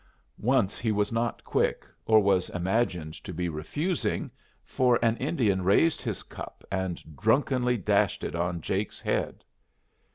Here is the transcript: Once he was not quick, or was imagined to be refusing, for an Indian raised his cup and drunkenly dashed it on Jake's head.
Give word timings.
Once 0.39 0.79
he 0.79 0.91
was 0.91 1.11
not 1.11 1.43
quick, 1.43 1.85
or 2.07 2.19
was 2.19 2.49
imagined 2.49 3.13
to 3.13 3.31
be 3.31 3.49
refusing, 3.49 4.31
for 4.65 4.97
an 5.05 5.15
Indian 5.17 5.61
raised 5.63 6.01
his 6.01 6.23
cup 6.23 6.63
and 6.71 7.15
drunkenly 7.15 7.77
dashed 7.77 8.23
it 8.23 8.33
on 8.33 8.61
Jake's 8.61 8.99
head. 8.99 9.43